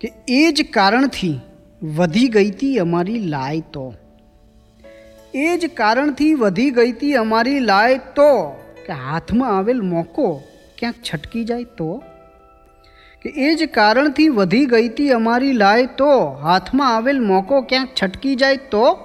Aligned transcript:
કે 0.00 0.12
એ 0.28 0.52
જ 0.52 0.66
કારણથી 0.70 1.40
વધી 1.96 2.28
ગઈ 2.28 2.50
હતી 2.50 2.78
અમારી 2.78 3.18
લાય 3.18 3.60
તો 3.60 3.94
એ 5.34 5.56
જ 5.56 5.66
કારણથી 5.66 6.34
વધી 6.34 6.70
ગઈ 6.70 6.92
હતી 6.92 7.14
અમારી 7.14 7.60
લાય 7.60 7.98
તો 7.98 8.60
કે 8.86 8.92
હાથમાં 8.92 9.58
આવેલ 9.58 9.82
મોકો 9.82 10.42
ક્યાંક 10.78 10.94
છટકી 11.14 11.44
જાય 11.44 11.64
તો? 11.64 12.02
કે 13.22 13.28
એ 13.28 13.54
જ 13.54 13.64
કારણથી 13.64 14.28
વધી 14.28 14.66
ગઈ 14.66 14.88
હતી 14.88 15.10
અમારી 15.10 15.52
લાય 15.52 15.86
તો 15.86 16.30
હાથમાં 16.30 16.96
આવેલ 16.96 17.20
મોકો 17.20 17.60
ક્યાંક 17.60 17.88
છટકી 18.02 18.34
જાય 18.34 18.56
તો? 18.56 18.98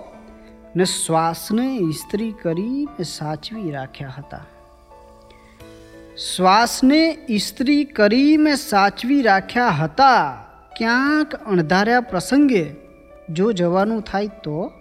ને 0.76 0.86
શ્વાસને 0.86 1.78
ઇસ્ત્રી 1.78 2.34
કરી 2.44 2.88
સાચવી 3.04 3.71
રાખ્યા 3.71 4.14
હતા. 4.18 4.46
શ્વાસને 6.36 7.18
ઇસ્ત્રી 7.30 7.84
કરી 7.84 8.38
મેં 8.38 8.55
સાચવી 8.55 9.21
રાખ્યા 9.21 9.67
હતા. 9.67 10.48
ક્યાંક 10.80 11.36
અણધાર્યા 11.36 12.02
પ્રસંગે 12.02 12.66
જો 13.30 13.52
જવાનું 13.52 14.02
થાય 14.02 14.28
તો? 14.28 14.72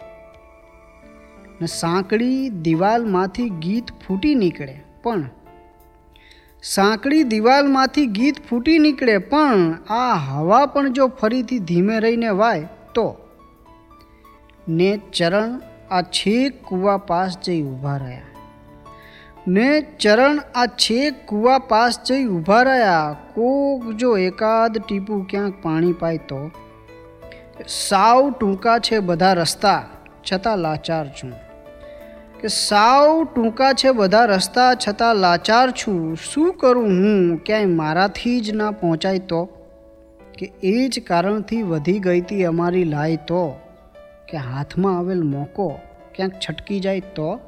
ને 1.61 1.67
સાંકડી 1.67 2.49
દિવાલમાંથી 2.49 3.49
ગીત 3.49 3.85
ફૂટી 4.07 4.35
નીકળે 4.35 4.81
પણ. 5.03 5.31
સાંકડી 6.63 7.23
દિવાલમાંથી 7.23 8.07
ગીત 8.07 8.49
ફૂટી 8.49 8.79
નીકળે 8.79 9.19
પણ 9.19 9.73
આ 9.91 10.15
હવા 10.15 10.67
પણ 10.67 10.93
જો 10.93 11.07
ફરીથી 11.07 11.59
ધીમે 11.59 12.01
રહીને 12.01 12.29
વાય 12.29 12.69
તો? 12.95 13.17
ને 14.69 15.01
ચરણ 15.13 15.61
આ 15.91 16.03
છેક 16.03 16.63
કૂવા 16.63 16.97
પાસ 16.97 17.39
જઈ 17.45 17.63
ઊભા 17.63 17.97
રહ્યા. 17.97 18.21
ને 19.49 19.81
ચરણ 19.81 20.41
આ 20.55 20.67
છેક 20.67 21.27
કૂવા 21.27 21.59
પાસ 21.59 21.99
જઈ 22.07 22.27
ઊભા 22.27 22.63
રહ્યા. 22.63 23.17
કોક 23.35 23.93
જો 23.93 24.17
એકાદ 24.17 24.79
ટીપું 24.79 25.27
ક્યાંક 25.27 25.55
પાણી 25.63 25.93
પાય 25.93 26.17
તો? 26.17 26.51
સાવ 27.69 28.31
ટૂંકા 28.31 28.79
છે 28.79 28.99
બધા 28.99 29.33
રસ્તા, 29.33 29.85
છતાં 30.33 30.59
લાચાર 30.59 31.09
છું. 31.09 31.33
કે 32.41 32.49
સાવ 32.49 33.25
ટૂંકા 33.25 33.73
છે 33.73 33.91
બધા 33.91 34.25
રસ્તા, 34.25 34.75
છતાં 34.75 35.17
લાચાર 35.17 35.71
છું. 35.71 36.17
શું 36.17 36.55
કરું 36.55 36.87
હું? 36.87 37.37
ક્યાંય 37.37 37.65
મારાથી 37.65 38.41
જ 38.41 38.51
ના 38.51 38.71
પહોંચાય 38.71 39.19
તો? 39.19 39.45
કે 40.39 40.53
એ 40.63 40.89
જ 40.89 41.03
કારણથી 41.07 41.63
વધી 41.63 41.99
ગઈ 41.99 42.21
હતી 42.21 42.45
અમારી 42.45 42.85
લાય 42.85 43.17
તો? 43.17 43.61
કે 44.29 44.37
હાથમાં 44.37 44.99
આવેલ 44.99 45.23
મોકો 45.23 45.81
ક્યાંક 46.15 46.33
છટકી 46.33 46.81
જાય 46.81 47.01
તો? 47.01 47.41